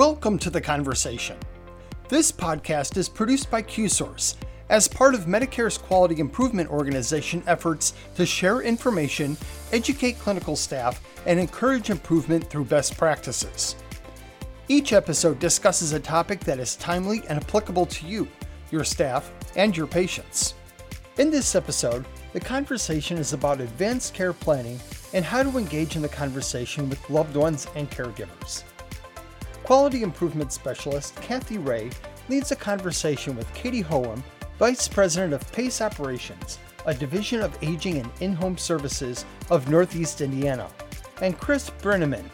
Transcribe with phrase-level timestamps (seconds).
[0.00, 1.36] Welcome to the conversation.
[2.08, 4.34] This podcast is produced by QSource
[4.70, 9.36] as part of Medicare's quality improvement organization efforts to share information,
[9.72, 13.76] educate clinical staff, and encourage improvement through best practices.
[14.68, 18.26] Each episode discusses a topic that is timely and applicable to you,
[18.70, 20.54] your staff, and your patients.
[21.18, 24.80] In this episode, the conversation is about advanced care planning
[25.12, 28.62] and how to engage in the conversation with loved ones and caregivers.
[29.70, 31.90] Quality Improvement Specialist Cathy Wray
[32.28, 34.24] leads a conversation with Katie Hougham,
[34.58, 40.22] Vice President of PACE Operations, a division of aging and in home services of Northeast
[40.22, 40.68] Indiana,
[41.22, 42.24] and Chris Brinneman,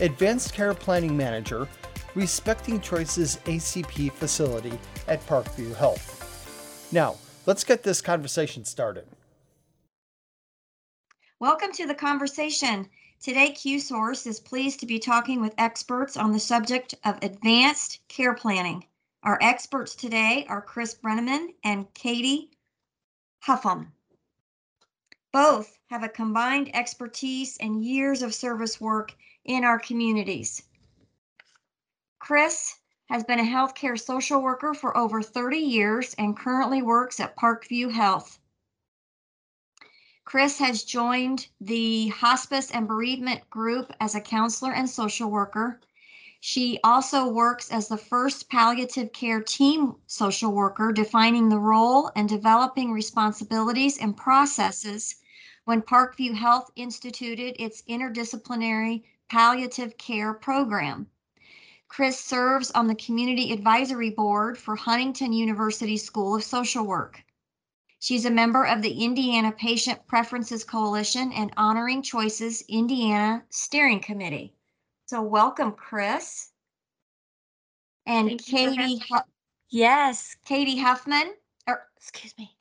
[0.00, 1.68] Advanced Care Planning Manager,
[2.16, 6.88] Respecting Choices ACP Faculty at Parkview Health.
[6.90, 7.14] Now,
[7.46, 9.06] let's get this conversation started.
[11.38, 12.90] Welcome to the conversation.
[13.24, 18.34] Today, QSource is pleased to be talking with experts on the subject of advanced care
[18.34, 18.84] planning.
[19.22, 22.50] Our experts today are Chris Brinneman and Katie
[23.38, 23.94] Hougham.
[25.32, 29.14] Both have a combined expertise and years of service work
[29.46, 30.62] in our communities.
[32.18, 37.38] Chris has been a healthcare social worker for over 30 years and currently works at
[37.38, 38.38] Parkview Health.
[40.24, 45.80] Chris has joined the hospice and bereavement group as a counselor and social worker.
[46.40, 52.28] She also works as the first palliative care team social worker, defining the role and
[52.28, 55.16] developing responsibilities and processes
[55.64, 61.06] when Parkview Health instituted its interdisciplinary palliative care program.
[61.88, 67.23] Chris serves on the Community Advisory Board for Huntington University School of Social Work.
[68.04, 74.52] She's a member of the Indiana Patient Preferences Coalition and Honoring Choices Indiana Steering Committee.
[75.06, 76.50] So welcome, Chris.
[78.04, 79.30] And Thank Katie, Hu-
[79.70, 81.32] yes, Katie Huffman,
[81.66, 82.54] or excuse me,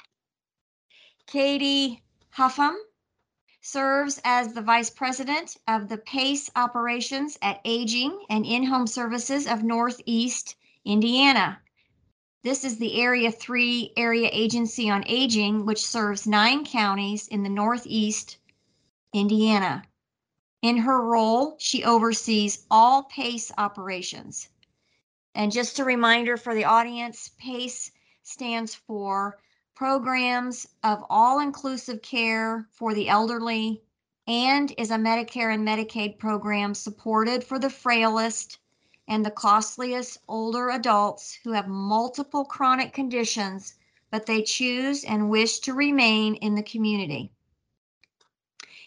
[1.28, 2.78] Katie Hougham
[3.60, 9.62] serves as the Vice President of the PACE operations at Aging and In-Home Services of
[9.62, 10.56] Northeast
[10.86, 11.60] Indiana.
[12.44, 17.50] This is the Area 3 Area Agency on Aging, which serves nine counties in the
[17.50, 18.38] Northeast
[19.14, 19.84] Indiana.
[20.62, 24.50] In her role, she oversees all PACE operations.
[25.34, 27.92] And just a reminder for the audience, PACE
[28.24, 29.40] stands for
[29.74, 33.82] Programs of All-Inclusive Care for the Elderly
[34.28, 38.60] and is a Medicare and Medicaid program supported for the frailest
[39.08, 43.76] and the costliest older adults who have multiple chronic conditions,
[44.10, 47.32] but they choose and wish to remain in the community.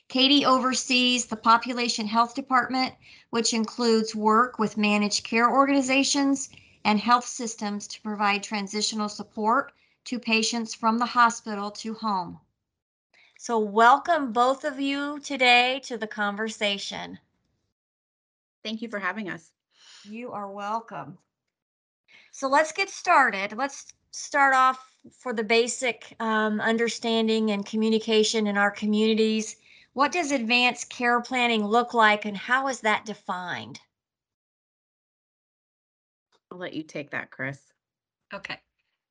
[0.08, 2.94] Katie oversees the Population Health Department,
[3.30, 6.48] which includes work with managed care organizations
[6.84, 9.72] and health systems to provide transitional support
[10.04, 12.38] to patients from the hospital to home.
[13.36, 17.18] So welcome both of you today to the conversation.
[18.62, 19.52] Thank you for having us.
[20.08, 21.18] You are welcome.
[22.32, 23.56] So let's get started.
[23.56, 29.56] Let's start off for the basic um, understanding and communication in our communities.
[29.94, 33.80] What does advanced care planning look like and how is that defined?
[36.50, 37.72] I'll let you take that, Chris.
[38.32, 38.58] Okay.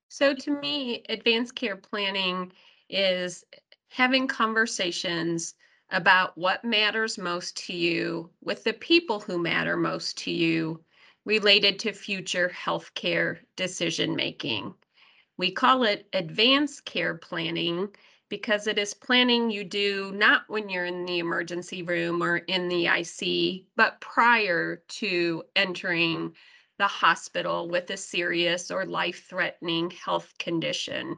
[0.07, 2.53] So to me, advanced care planning
[2.89, 3.43] is
[3.89, 5.55] having conversations
[5.91, 10.83] about what matters most to you with the people who matter most to you
[11.25, 14.73] related to future healthcare decision making.
[15.37, 17.95] We call it advanced care planning
[18.29, 22.67] because it is planning you do not when you're in the emergency room or in
[22.67, 26.35] the IC, but prior to entering
[26.77, 31.17] the hospital with a serious or life threatening health condition.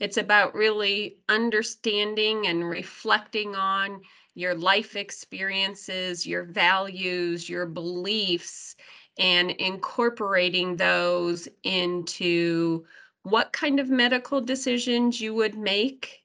[0.00, 4.00] It's about really understanding and reflecting on
[4.34, 8.76] your life experiences, your values, your beliefs,
[9.18, 12.86] and incorporating those into
[13.24, 16.22] what kind of medical decisions you would make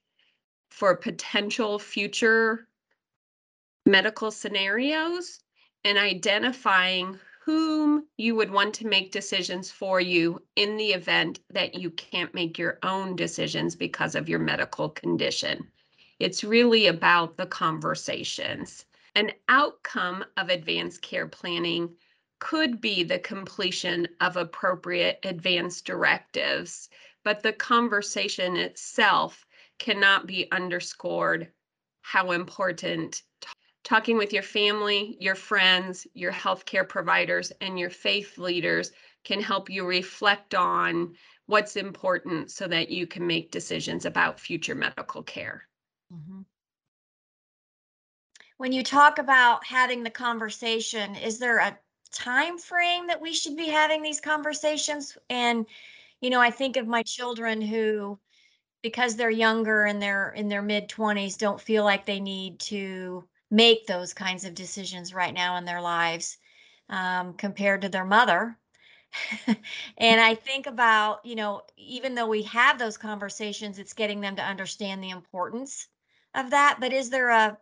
[0.70, 2.66] for potential future
[3.84, 5.40] medical scenarios
[5.84, 11.76] and identifying whom you would want to make decisions for you in the event that
[11.76, 15.70] you can't make your own decisions because of your medical condition.
[16.18, 18.84] It's really about the conversations.
[19.14, 21.94] An outcome of advanced care planning
[22.40, 26.90] could be the completion of appropriate advanced directives,
[27.22, 29.46] but the conversation itself
[29.78, 31.52] cannot be underscored
[32.02, 33.22] how important
[33.86, 38.90] talking with your family, your friends, your healthcare providers, and your faith leaders
[39.22, 41.14] can help you reflect on
[41.46, 45.68] what's important so that you can make decisions about future medical care.
[46.12, 46.44] Mhm.
[48.56, 51.78] When you talk about having the conversation, is there a
[52.10, 55.16] time frame that we should be having these conversations?
[55.30, 55.64] And,
[56.20, 58.18] you know, I think of my children who,
[58.82, 63.28] because they're younger and they're in their mid 20s, don't feel like they need to
[63.50, 66.38] make those kinds of decisions right now in their lives
[66.88, 68.56] um, compared to their mother.
[69.96, 74.36] and I think about, you know, even though we have those conversations, it's getting them
[74.36, 75.88] to understand the importance
[76.34, 76.78] of that.
[76.80, 77.56] But is there a,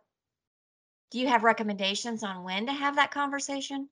[1.11, 3.87] do you have recommendations on when to have that conversation?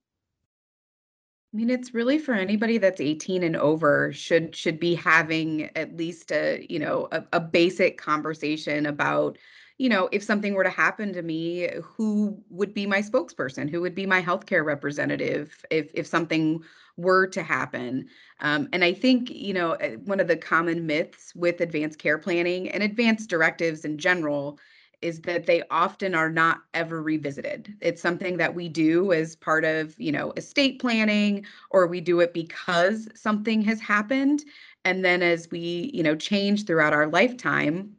[1.53, 5.95] I mean, it's really for anybody that's 18 and over should should be having at
[5.95, 9.37] least a, you know, a, a basic conversation about,
[9.77, 13.69] you know, if something were to happen to me, who would be my spokesperson?
[13.69, 16.63] Who would be my healthcare representative if if something
[16.97, 18.07] were to happen?
[18.39, 22.17] Um, and I think, you know, uh, one of the common myths with advanced care
[22.17, 24.59] planning and advanced directives in general
[25.01, 27.75] is that they often are not ever revisited.
[27.81, 32.21] It's something that we do as part of, you know, estate planning or we do
[32.21, 34.43] it because something has happened
[34.85, 37.95] and then as we, you know, change throughout our lifetime,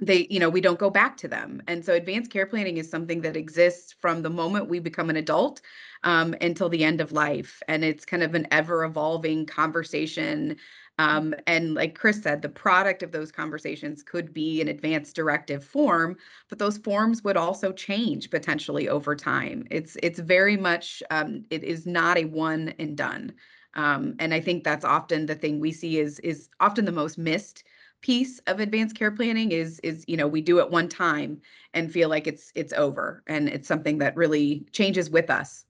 [0.00, 1.62] they, you know, we don't go back to them.
[1.68, 5.16] And so advanced care planning is something that exists from the moment we become an
[5.16, 5.60] adult
[6.04, 7.62] um, until the end of life.
[7.68, 10.56] And it's kind of an ever evolving conversation
[11.00, 15.64] um, and like Chris said, the product of those conversations could be an advanced directive
[15.64, 16.18] form,
[16.50, 19.66] but those forms would also change potentially over time.
[19.70, 23.32] It's it's very much um, it is not a one and done.
[23.72, 27.16] Um, and I think that's often the thing we see is is often the most
[27.16, 27.64] missed
[28.00, 31.40] piece of advanced care planning is is you know we do it one time
[31.74, 35.64] and feel like it's it's over and it's something that really changes with us.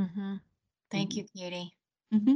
[0.00, 0.36] Mm-hmm.
[0.90, 1.74] Thank you, Katie.
[2.12, 2.34] Mm-hmm.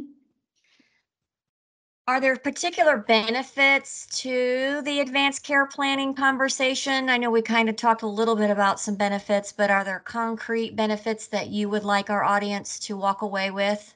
[2.07, 7.09] Are there particular benefits to the advanced care planning conversation?
[7.09, 10.01] I know we kind of talked a little bit about some benefits, but are there
[10.01, 13.95] concrete benefits that you would like our audience to walk away with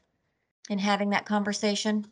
[0.70, 2.06] in having that conversation?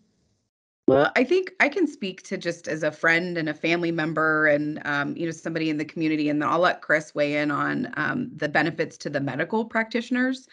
[0.87, 4.47] Well, I think I can speak to just as a friend and a family member
[4.47, 7.51] and um, you know somebody in the community, and then I'll let Chris weigh in
[7.51, 10.49] on um, the benefits to the medical practitioners.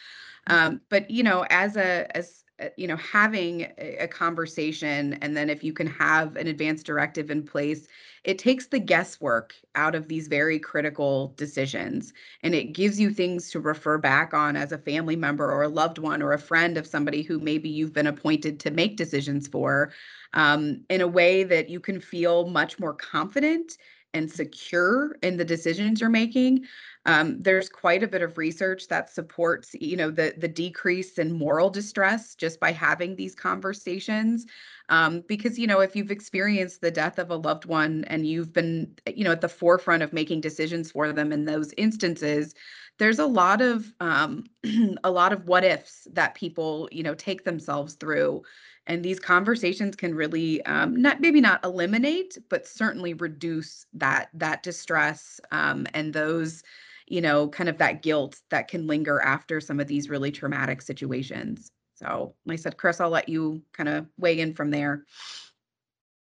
[0.48, 2.43] Um, but you know, as a as
[2.78, 7.44] you know having a, conversation and then if you can have an advanced directive in
[7.44, 7.88] place
[8.24, 12.14] it takes the guesswork out of these very critical decisions
[12.44, 15.68] and it gives you things to refer back on as a family member or a
[15.68, 19.48] loved one or a friend of somebody who maybe you've been appointed to make decisions
[19.48, 19.92] for
[20.34, 23.78] um, in a way that you can feel much more confident
[24.14, 26.66] and secure in the decisions you're making
[27.06, 31.34] um, there's quite a bit of research that supports, you know, the the decrease in
[31.34, 34.46] moral distress just by having these conversations.
[34.90, 38.54] Um, because you know, if you've experienced the death of a loved one and you've
[38.54, 42.54] been, you know, at the forefront of making decisions for them in those instances,
[43.00, 44.46] there's a lot of um,
[45.04, 48.44] a lot of what ifs that people, you know, take themselves through
[48.88, 54.64] and these conversations can really um, not maybe not eliminate but certainly reduce that that
[54.64, 56.64] distress um, and those
[57.08, 60.82] you know, kind of that guilt that can linger after some of these really traumatic
[60.82, 61.72] situations.
[61.96, 65.06] So, like I said, Chris, I'll let you kind of weigh in from there.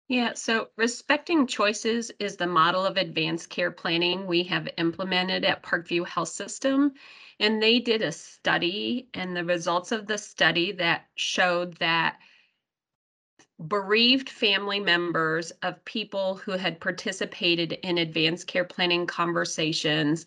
[0.08, 5.62] Yeah, so respecting choices is the model of advanced care planning we have implemented at
[5.62, 6.92] Parkview Health System.
[7.40, 12.18] And they did a study, and the results of the study that showed that
[13.68, 20.26] bereaved family members of people who had participated in advanced care planning conversations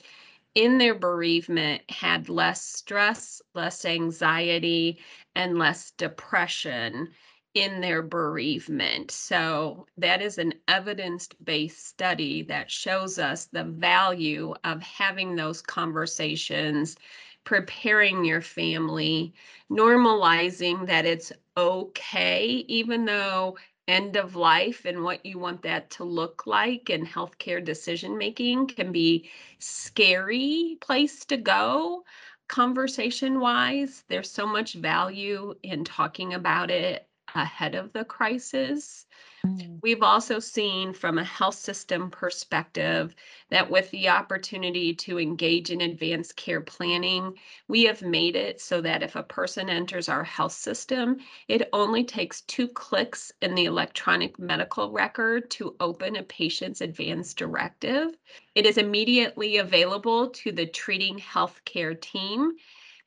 [0.56, 5.00] in their bereavement had less stress, less anxiety,
[5.36, 7.10] and less depression
[7.54, 9.12] in their bereavement.
[9.12, 15.62] So, that is an evidence based study that shows us the value of having those
[15.62, 16.98] conversations,
[17.46, 19.34] preparing your family,
[19.72, 26.04] normalizing that it's okay, even though end of life and what you want that to
[26.04, 32.04] look like and healthcare decision making can be scary place to go.
[32.48, 39.05] Conversation wise there's so much value in talking about it ahead of the crisis
[39.46, 39.80] Mm.
[39.84, 43.14] We've also seen from a health system perspective
[43.50, 47.38] that with the opportunity to engage in advanced care planning,
[47.68, 52.04] we have made it so that if a person enters our health system, it only
[52.04, 58.18] takes two clicks in the electronic medical record to open a patient's advanced directive.
[58.56, 62.54] It is immediately available to the treating healthcare team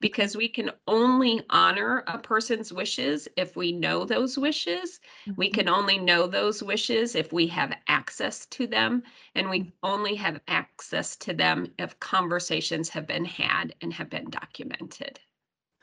[0.01, 5.01] because we can only honor a person's wishes if we know those wishes.
[5.37, 5.51] We Mhm.
[5.51, 9.03] can only know those wishes if we have access to them,
[9.35, 14.31] and we only have access to them if conversations have been had and have been
[14.31, 15.21] documented.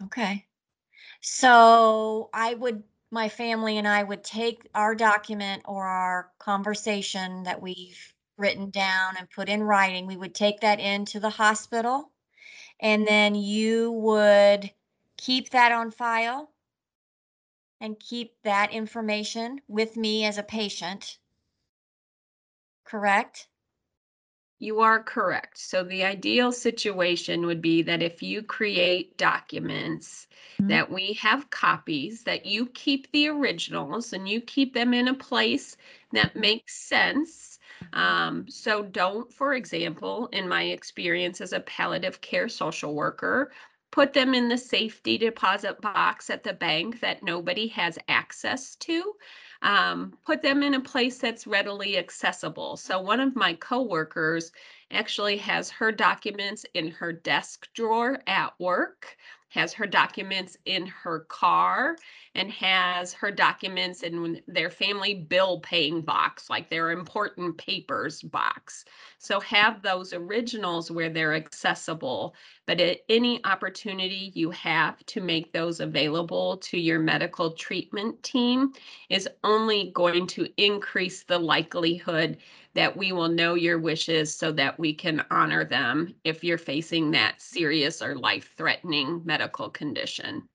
[0.03, 0.45] Okay.
[1.21, 7.61] So I would, my family and I would take our document or our conversation that
[7.61, 12.13] we've written down and put in writing, we would take that into the hospital.
[12.79, 14.71] And then you would
[15.17, 16.53] keep that on file
[17.79, 21.19] and keep that information with me as a patient.
[22.85, 23.49] Correct?
[24.59, 25.57] You are correct.
[25.57, 30.27] So the ideal situation would be that if you create documents,
[30.59, 30.65] Mhm.
[30.67, 35.13] that we have copies, that you keep the originals and you keep them in a
[35.13, 35.77] place
[36.11, 36.41] that Mhm.
[36.41, 37.54] makes sense.
[37.93, 43.51] Um, so don't, for example, in my experience as a palliative care social worker,
[43.91, 49.13] put them in the safety deposit box at the bank that nobody has access to
[49.65, 52.77] um, put them in a place that's readily accessible.
[52.77, 54.51] So one of my coworkers
[54.91, 59.17] actually has her documents in her desk drawer at work,
[59.49, 61.95] has her documents in her car,
[62.35, 68.83] and has her documents in their family bill paying box, like their important papers box.
[69.17, 72.35] So have those originals where they're accessible,
[72.65, 78.73] but at any opportunity you have to make those available to your medical treatment team
[79.09, 82.37] is only going to increase the likelihood
[82.75, 87.11] that we will know your wishes so that we can honor them if you're facing
[87.11, 90.47] that serious or life threatening medical condition.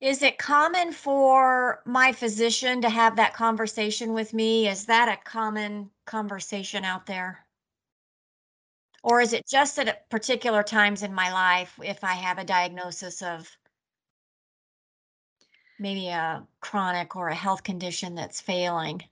[0.00, 4.68] Is it common for my physician to have that conversation with me?
[4.68, 7.44] Is that a common conversation out there?
[9.02, 13.22] Or is it just at particular times in my life if I have a diagnosis
[13.22, 13.50] of
[15.78, 19.02] maybe a chronic or a health condition that's failing?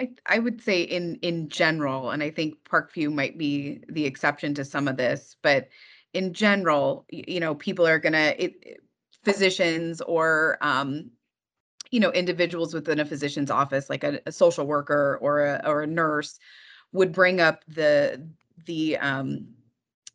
[0.00, 4.54] I I would say in in general, and I think Parkview might be the exception
[4.54, 5.68] to some of this, but
[6.12, 8.34] in general, you know, people are gonna
[9.24, 11.10] physicians or um,
[11.90, 15.82] you know individuals within a physician's office, like a, a social worker or a or
[15.82, 16.38] a nurse,
[16.92, 18.28] would bring up the
[18.66, 19.46] the um,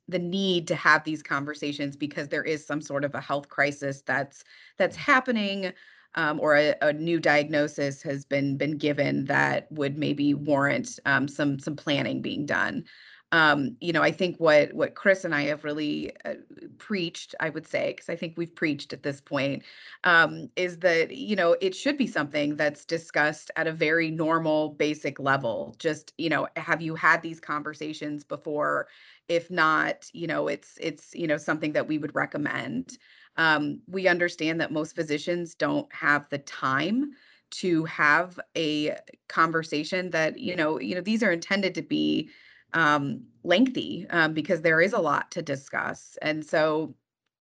[0.09, 4.01] the need to have these conversations because there is some sort of a health crisis
[4.01, 4.43] that's
[4.77, 5.71] that's happening
[6.15, 11.27] um, or a, a new diagnosis has been been given that would maybe warrant um,
[11.27, 12.85] some some planning being done.
[13.31, 16.33] Um, you know i think what what chris and i have really uh,
[16.79, 19.61] preached i would say because i think we've preached at this point
[20.03, 24.69] um, is that you know it should be something that's discussed at a very normal
[24.69, 25.75] basic level.
[25.77, 28.87] Just you know have you had these conversations before
[29.29, 32.97] if not you know it's it's you know something that we would recommend.
[33.37, 37.11] Um, we understand that most physicians don't have the time
[37.51, 38.97] to have a
[39.29, 42.29] conversation that you know you know these are intended to be
[42.73, 46.17] um, lengthy um, because there is a lot to discuss.
[46.21, 46.95] And so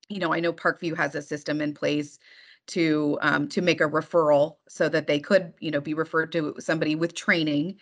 [0.09, 2.19] you know i know parkview has a system in place
[2.67, 6.55] to um, to make a referral so that they could you know be referred to
[6.59, 7.75] somebody with training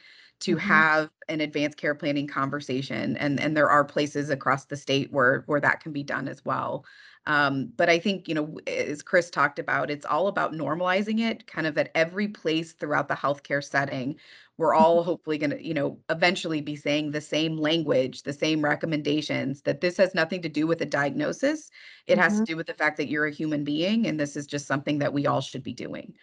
[0.44, 0.58] to Mhm.
[0.58, 5.42] have an advanced care planning conversation and and there are places across the state where
[5.48, 6.86] where that can be done as well
[7.26, 11.48] um, but i think you know as chris talked about it's all about normalizing it
[11.48, 14.20] kind of at every place throughout the healthcare setting
[14.58, 18.62] we're all hopefully going to you know eventually be saying the same language the same
[18.64, 21.70] recommendations that this has nothing to do with a diagnosis
[22.08, 22.52] it has to Mhm.
[22.52, 25.14] do with the fact that you're a human being and this is just something that
[25.14, 26.14] we all should be doing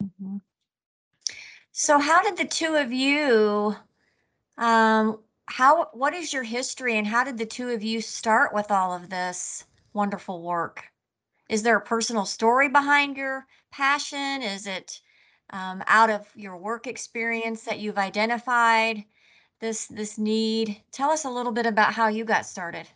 [0.00, 0.40] Mhm.
[1.72, 3.74] So how did the two of you,
[4.58, 8.70] um, how, what is your history and how did the two of you start with
[8.70, 9.64] all of this
[9.94, 10.84] wonderful work?
[11.48, 14.42] Is there a personal story behind your passion?
[14.42, 15.00] Is it
[15.50, 19.04] um, out of your work experience that you've identified
[19.60, 20.80] this this need?
[20.92, 22.86] Tell us a little bit about how you got started.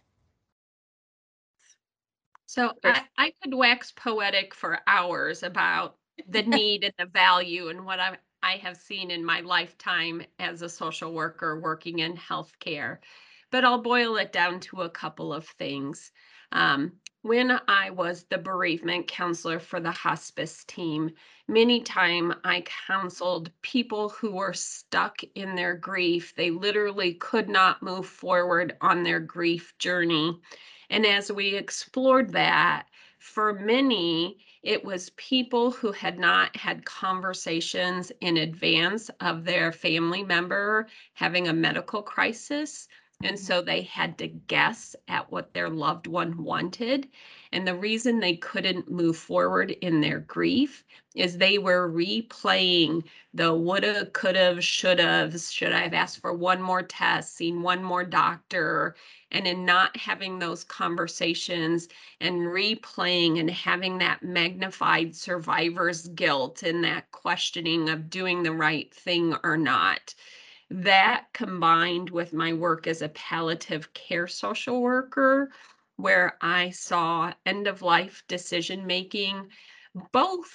[2.44, 5.96] So I, I could wax poetic for hours about
[6.28, 10.62] the need and the value and what I, I have seen in my lifetime as
[10.62, 12.98] a social worker working in healthcare.
[13.50, 16.12] But I'll boil it down to a couple of things.
[16.52, 21.10] Um, when I was the bereavement counselor for the hospice team,
[21.48, 26.34] many time I counseled people who were stuck in their grief.
[26.36, 30.38] They literally could not move forward on their grief journey.
[30.88, 32.86] And as we explored that,
[33.18, 40.24] for many, it was people who had not had conversations in advance of their family
[40.24, 42.88] member having a medical crisis.
[43.22, 43.44] And mm-hmm.
[43.44, 47.08] so they had to guess at what their loved one wanted.
[47.52, 50.84] And the reason they couldn't move forward in their grief
[51.14, 56.82] is they were replaying the woulda, coulda, shoulda, should I have asked for one more
[56.82, 58.96] test, seen one more doctor,
[59.30, 61.88] and in not having those conversations
[62.20, 68.92] and replaying and having that magnified survivor's guilt and that questioning of doing the right
[68.94, 70.14] thing or not.
[70.70, 75.50] That combined with my work as a palliative care social worker,
[75.96, 79.50] where I saw end of life decision making
[80.12, 80.50] both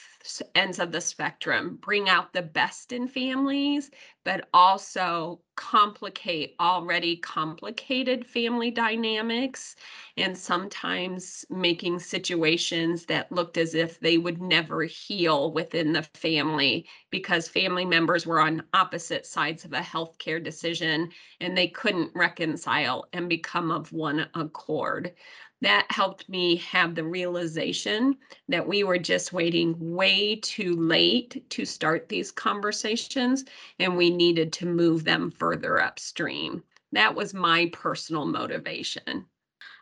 [0.55, 3.91] ends of the spectrum bring out the best in families,
[4.23, 9.75] but also complicate already complicated family dynamics
[10.17, 16.87] and sometimes making situations that looked as if they would never heal within the family
[17.09, 21.09] because family members were on opposite sides of a healthcare decision
[21.39, 25.13] and they couldn't reconcile and become of one accord.
[25.61, 30.10] That helped me have the realization that we were just waiting way
[30.41, 33.45] too late to start these conversations
[33.79, 36.63] and we needed to move them further upstream.
[36.91, 39.25] That was my personal motivation.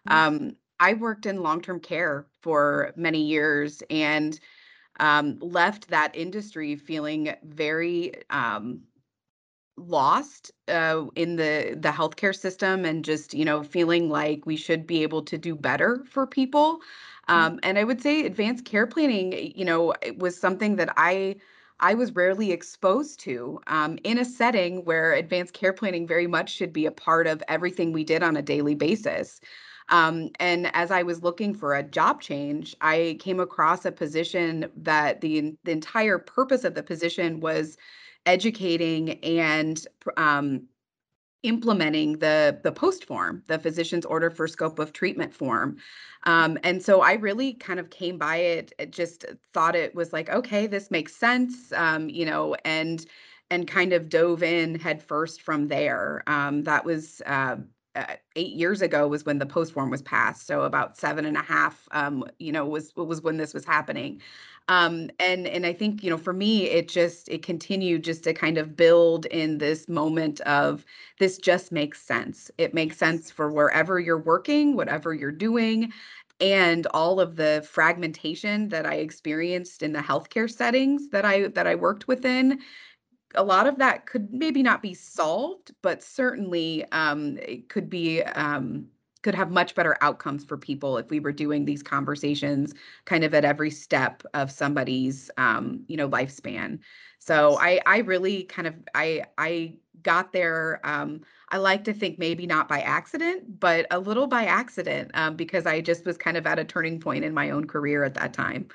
[0.07, 4.39] Um, I worked in long term care for many years and
[4.99, 8.81] um, left that industry feeling very um,
[9.77, 14.85] lost uh, in the the healthcare system and just you know feeling like we should
[14.85, 17.18] be able to do better for people mm-hmm.
[17.29, 21.35] Um, and i would say advanced care planning you know was something that i
[21.79, 26.51] i was rarely exposed to um, in a setting where advanced care planning very much
[26.51, 29.39] should be a part of everything we did on a daily basis.
[29.89, 34.69] Um, and as I was looking for a job change, I came across a position
[34.77, 37.77] that the, the entire purpose of the position was
[38.25, 39.85] educating and
[40.17, 40.67] um,
[41.43, 45.77] implementing the the post form the physician's order for scope of treatment form.
[46.25, 50.11] Um, and so i really kind of came by it, it just thought it was
[50.11, 53.05] like okay this makes sense um, you know and
[53.51, 56.23] and kind of dove in head first from there.
[56.27, 57.57] Um, that was uh,
[57.95, 61.37] uh, eight years ago was when the post form was passed so about seven and
[61.37, 64.21] a half um, you know was was when this was happening.
[64.67, 68.33] Um, and and i think you know for me it just it continued just to
[68.33, 70.85] kind of build in this moment of
[71.17, 72.51] this just makes sense.
[72.59, 75.91] It makes sense for wherever you're working whatever you're doing
[76.41, 81.67] and all of the fragmentation that i experienced in the healthcare settings that i that
[81.67, 82.59] i worked within
[83.35, 88.21] a lot of that could maybe not be solved but certainly um, it could be
[88.23, 88.87] um,
[89.21, 92.73] could have much better outcomes for people if we were doing these conversations
[93.05, 96.79] kind of at every step of somebody's um, you know lifespan.
[97.19, 102.17] So i i really kind of i i got there um, i like to think
[102.17, 106.37] maybe not by accident but a little by accident um, because i just was kind
[106.37, 108.67] of at a turning point in my own career at that time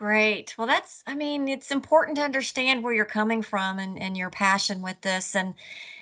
[0.00, 0.56] Great.
[0.56, 4.30] Well, that's, I mean, it's important to understand where you're coming from and, and your
[4.30, 5.36] passion with this.
[5.36, 5.54] And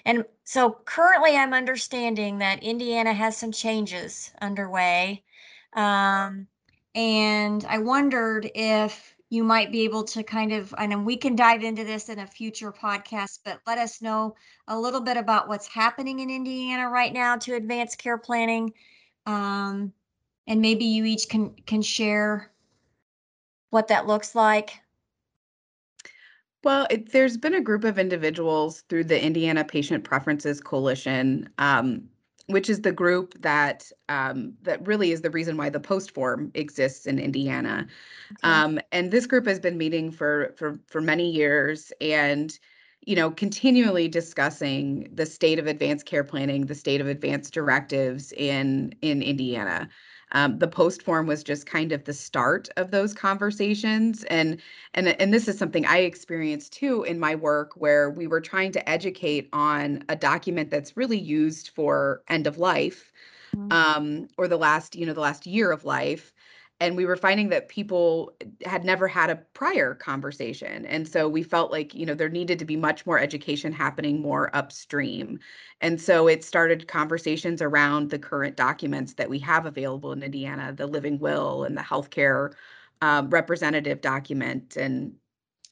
[0.05, 5.25] and so currently I'm understanding that Indiana has some changes underway.
[5.73, 6.47] Um,
[6.95, 11.65] and I wondered if you might be able to kind of, and we can dive
[11.65, 14.37] into this in a future podcast, but let us know
[14.69, 18.73] a little bit about what's happening in Indiana right now to advance care planning.
[19.27, 19.93] Um,
[20.47, 22.53] and maybe you each can can share
[23.71, 24.81] what that looks like?
[26.65, 32.03] Well, it, there's been a group of individuals through the Indiana Patient Preferences Coalition, um,
[32.47, 36.51] which is the group that um, that really is the reason why the post form
[36.55, 37.87] exists in Indiana.
[38.33, 38.53] Okay.
[38.53, 42.59] Um, and this group has been meeting for for for many years, and
[43.07, 48.33] you know, continually discussing the state of advanced care planning, the state of advanced directives
[48.33, 49.89] in in Indiana.
[50.33, 54.61] Um, the post form was just kind of the start of those conversations, and
[54.95, 58.73] and and this is something I experienced too in my work, where we were trying
[58.73, 63.13] to educate on a document that's really used for end of life,
[63.57, 63.73] mm-hmm.
[63.73, 66.33] um, or the last you know the last year of life,
[66.81, 68.33] and we were finding that people
[68.65, 72.59] had never had a prior conversation and so we felt like you know there needed
[72.59, 75.39] to be much more education happening more upstream
[75.81, 80.73] and so it started conversations around the current documents that we have available in indiana
[80.73, 82.53] the living will and the healthcare
[83.03, 85.13] um, representative document and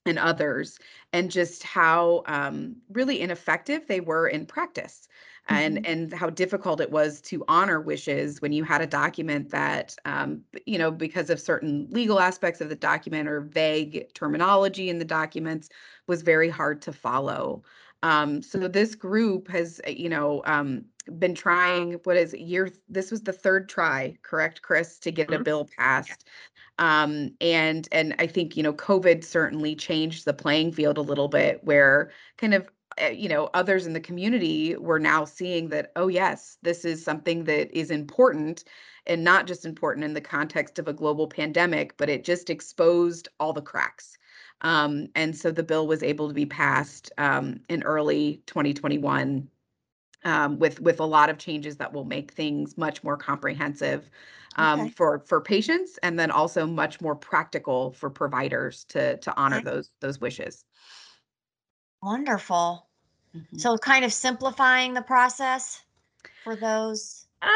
[0.06, 0.78] and others
[1.12, 5.08] and just how um, really ineffective they were in practice
[5.48, 5.86] and Mhm.
[5.86, 10.42] and how difficult it was to honor wishes when you had a document that um,
[10.66, 15.04] you know because of certain legal aspects of the document or vague terminology in the
[15.04, 15.68] documents
[16.06, 17.62] was very hard to follow
[18.02, 20.84] um, so this group has uh, you know um,
[21.18, 25.32] been trying what is it, year this was the third try correct chris to get
[25.32, 25.44] a Mhm.
[25.44, 26.28] bill passed
[26.78, 31.28] um, and and i think you know covid certainly changed the playing field a little
[31.28, 32.68] bit where kind of
[33.12, 37.44] you know others in the community were now seeing that oh yes this is something
[37.44, 38.64] that is important
[39.06, 43.28] and not just important in the context of a global pandemic but it just exposed
[43.40, 44.16] all the cracks
[44.62, 49.48] um, and so the bill was able to be passed um, in early 2021
[50.24, 54.10] um, with with a lot of changes that will make things much more comprehensive
[54.56, 54.90] um, Okay.
[54.90, 59.64] for for patients and then also much more practical for providers to to honor Okay.
[59.70, 60.64] those those wishes.
[62.06, 62.86] Wonderful.
[63.34, 63.60] Mhm.
[63.60, 65.82] So kind of simplifying the process
[66.44, 67.26] for those.
[67.42, 67.50] Um,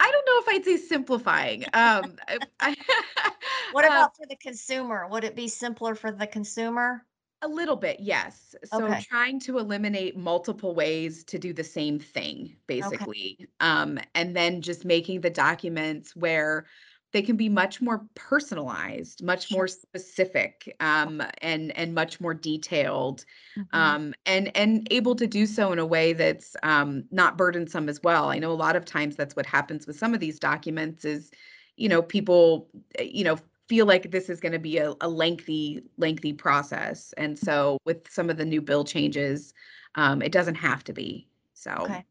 [0.00, 1.64] I don't know if I'd say simplifying.
[1.72, 2.18] Um,
[2.60, 2.76] I,
[3.70, 5.08] What um, about for the consumer?
[5.08, 7.06] Would it be simpler for the consumer?
[7.42, 8.54] a little bit, yes.
[8.64, 8.98] So Okay.
[8.98, 13.48] trying to eliminate multiple ways to do the same thing, basically.
[13.60, 16.66] Um, and then just making the documents where
[17.12, 23.24] they can be much more personalized, much more specific, um, and and much more detailed,
[23.56, 23.66] Mhm.
[23.72, 28.02] um, and and able to do so in a way that's um, not burdensome as
[28.02, 28.28] well.
[28.30, 31.30] I know a lot of times that's what happens with some of these documents is,
[31.76, 32.68] you know, people,
[32.98, 37.12] eh, you know, feel like this is going to be a, a lengthy, lengthy process.
[37.16, 39.54] And so with some of the new bill changes,
[39.94, 41.28] um, it doesn't have to be.
[41.54, 42.04] So, Okay.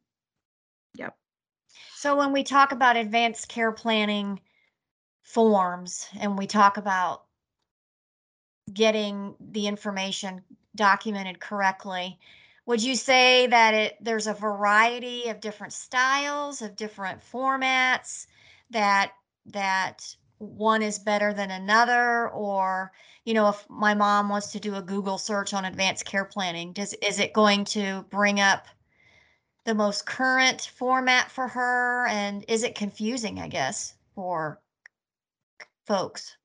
[0.95, 1.17] yep.
[1.95, 4.39] So when we talk about advanced care planning
[5.29, 7.25] forms and we talk about
[8.73, 10.41] getting the information
[10.75, 12.17] documented correctly,
[12.65, 18.25] would you say that it there's a variety of different styles, of different formats
[18.71, 19.11] that
[19.45, 22.29] that one is better than another?
[22.29, 22.91] Or
[23.23, 26.73] you know if my mom wants to do a Google search on advanced care planning,
[26.73, 28.65] does is it going to bring up
[29.65, 32.07] the most current format for her?
[32.07, 34.59] And is it confusing, I guess, for
[35.89, 36.37] folks?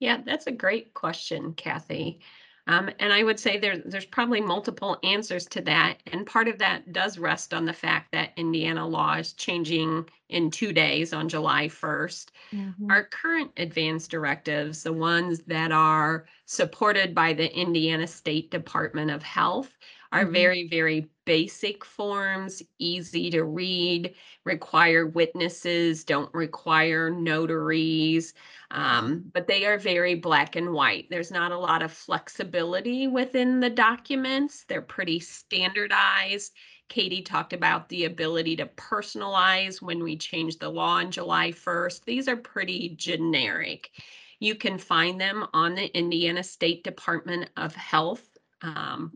[0.00, 2.20] Yeah, that's a great question, Cathy.
[2.68, 6.02] Um, and I would say there, there's probably multiple answers to that.
[6.12, 10.50] And part of that does rest on the fact that Indiana law is changing in
[10.50, 12.32] two days on July 1st.
[12.52, 12.90] Mhm.
[12.90, 19.22] Our current advanced directives, the ones that are supported by the Indiana State Department of
[19.22, 19.76] Health,
[20.12, 20.32] are Mhm.
[20.32, 28.32] very, very basic forms, easy to read, require witnesses, don't require notaries.
[28.70, 31.08] Um, but they are very black and white.
[31.10, 34.64] There's not a lot of flexibility within the documents.
[34.64, 36.54] They're pretty standardized.
[36.88, 42.04] Katie talked about the ability to personalize when we changed the law on July 1st.
[42.04, 43.90] These are pretty generic.
[44.38, 48.24] You can find them on the Indiana State Department of Health
[48.62, 49.12] um,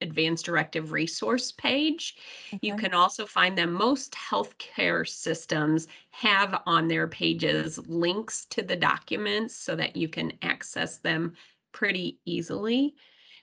[0.00, 2.16] Advanced Directive Resource page.
[2.60, 8.76] You can also find them, most healthcare systems have on their pages links to the
[8.76, 11.34] documents so that you can access them
[11.72, 12.94] pretty easily.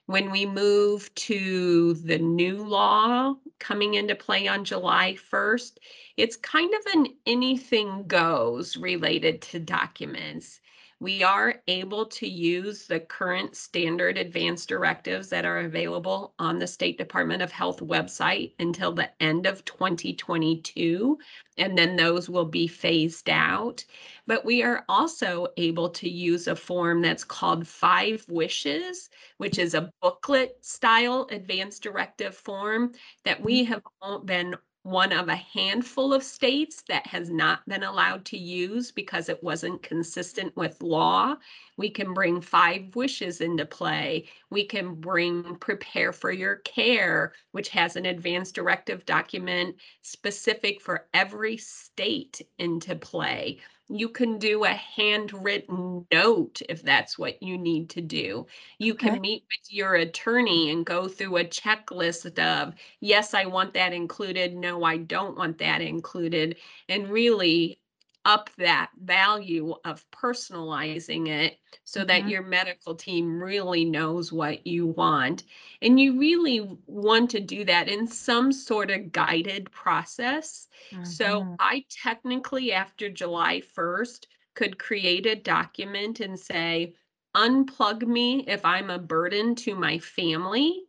[0.06, 5.78] When we move to the new law coming into play on July 1st,
[6.16, 10.60] it's kind of an anything goes related to documents.
[11.04, 16.66] We are able to use the current standard advanced directives that are available on the
[16.66, 21.18] State Department of Health website until the end of 2022,
[21.58, 23.84] and then those will be phased out.
[24.26, 29.74] But we are also able to use a form that's called Five Wishes, which is
[29.74, 32.92] a booklet style advanced directive form
[33.26, 33.72] that we mm-hmm.
[33.74, 38.38] have all been one of a handful of states that has not been allowed to
[38.38, 41.36] use because it wasn't consistent with law.
[41.78, 44.28] We can bring five wishes into play.
[44.50, 51.08] We can bring prepare for your care, which has an advanced directive document specific for
[51.14, 53.60] every state into play.
[53.88, 58.46] You can do a handwritten note if that's what you need to do.
[58.78, 59.18] You Okay.
[59.18, 63.92] can meet with your attorney and go through a checklist of, yes, I want that
[63.92, 64.54] included.
[64.56, 66.56] No, I don't want that included.
[66.88, 67.78] And really,
[68.24, 72.30] up that value of personalizing it so that Mhm.
[72.30, 75.44] your medical team really knows what you want.
[75.82, 80.68] And you really want to do that in some sort of guided process.
[81.02, 81.58] So Mhm.
[81.58, 86.94] I technically, after July 1st, could create a document and say,
[87.36, 90.84] unplug me if I'm a burden to my family.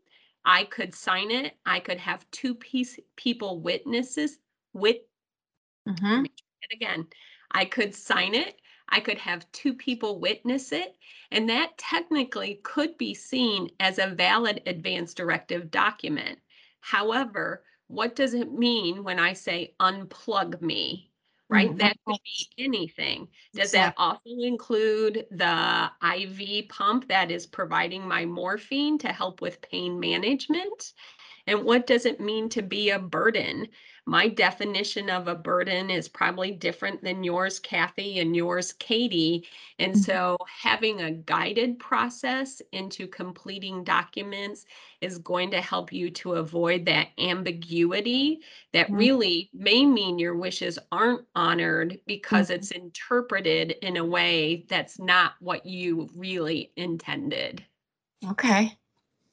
[0.46, 1.56] I could sign it.
[1.66, 4.40] I could have two piece, people witnesses
[4.74, 4.98] with
[5.86, 6.26] Mhm.
[6.70, 7.08] It again.
[7.52, 8.62] I could sign it.
[8.90, 10.98] I could have two people witness it.
[11.32, 16.40] And that technically could be seen as a valid advance directive document.
[16.82, 21.12] However, what does it mean when I say unplug me?
[21.50, 21.76] Right?
[21.76, 21.78] Mhm.
[21.78, 23.30] That could be anything.
[23.56, 29.62] Does that also include the IV pump that is providing my morphine to help with
[29.62, 30.94] pain management?
[31.48, 33.68] And what does it mean to be a burden?
[34.08, 39.48] My definition of a burden is probably different than yours, Cathy, and yours, Katie.
[39.80, 39.96] And Mhm.
[39.98, 44.66] so having a guided process into completing documents
[45.02, 48.42] is going to help you to avoid that ambiguity
[48.74, 48.94] that Mhm.
[48.94, 52.50] really may mean your wishes aren't honored because Mhm.
[52.50, 57.66] it's interpreted in a way that's not what you really intended.
[58.24, 58.78] Okay.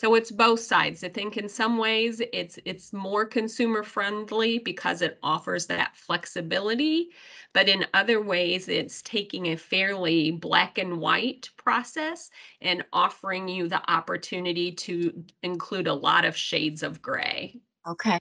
[0.02, 1.04] So it's both sides.
[1.04, 7.10] I think in some ways it's it's more consumer friendly because it offers that flexibility,
[7.52, 13.68] but in other ways it's taking a fairly black and white process and offering you
[13.68, 17.60] the opportunity to include a lot of shades of gray.
[17.86, 18.18] Okay.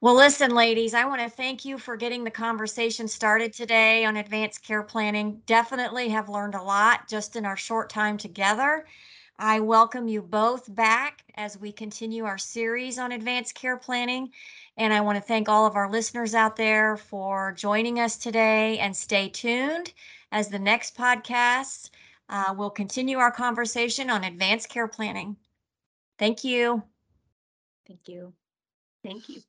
[0.00, 4.18] Well, listen, ladies, I want to thank you for getting the conversation started today on
[4.18, 5.42] advanced care planning.
[5.46, 8.86] Definitely have learned a lot just in our short time together.
[9.42, 14.32] I welcome you both back as we continue our series on advanced care planning.
[14.76, 18.78] And I want to thank all of our listeners out there for joining us today
[18.80, 19.94] and stay tuned
[20.30, 21.88] as the next podcast
[22.28, 25.38] uh, will continue our conversation on advanced care planning.
[26.18, 26.82] Thank you.
[27.88, 28.34] Thank you.
[29.02, 29.40] Thank you.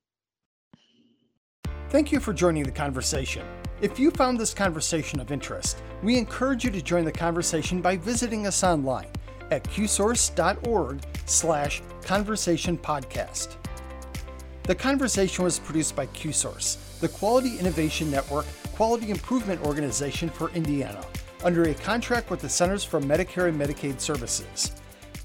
[1.90, 3.46] Thank you for joining the conversation.
[3.82, 7.98] If you found this conversation of interest, we encourage you to join the conversation by
[7.98, 9.10] visiting us online
[9.52, 13.56] at qsource.org slash conversation podcast.
[14.64, 18.46] The conversation was produced by QSource, the Quality Innovation Network
[18.82, 21.06] quality improvement organization for Indiana,
[21.44, 24.72] under a contract with the Centers for Medicare and Medicaid Services.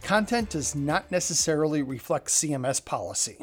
[0.03, 3.39] Content does not necessarily reflect CMS policy.